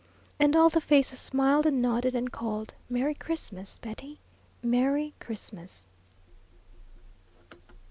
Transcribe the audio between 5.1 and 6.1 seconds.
Christmas!"